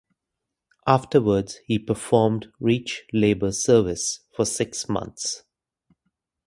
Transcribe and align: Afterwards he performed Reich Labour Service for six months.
Afterwards 0.87 1.59
he 1.67 1.77
performed 1.77 2.51
Reich 2.59 3.03
Labour 3.13 3.51
Service 3.51 4.21
for 4.35 4.45
six 4.47 4.89
months. 4.89 5.43